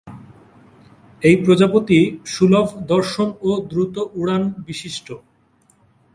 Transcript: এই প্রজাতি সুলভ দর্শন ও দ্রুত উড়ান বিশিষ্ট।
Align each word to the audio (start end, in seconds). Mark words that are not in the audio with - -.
এই 1.21 1.35
প্রজাতি 1.43 1.99
সুলভ 2.25 2.67
দর্শন 2.85 3.29
ও 3.41 3.49
দ্রুত 3.69 3.95
উড়ান 4.13 4.43
বিশিষ্ট। 4.67 5.07